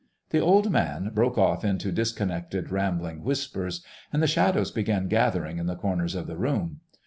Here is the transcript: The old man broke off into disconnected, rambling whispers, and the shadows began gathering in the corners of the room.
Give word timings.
The 0.31 0.39
old 0.39 0.71
man 0.71 1.11
broke 1.13 1.37
off 1.37 1.63
into 1.63 1.91
disconnected, 1.91 2.71
rambling 2.71 3.23
whispers, 3.23 3.85
and 4.11 4.19
the 4.19 4.25
shadows 4.25 4.71
began 4.71 5.07
gathering 5.07 5.59
in 5.59 5.67
the 5.67 5.75
corners 5.75 6.15
of 6.15 6.25
the 6.25 6.37
room. 6.37 6.79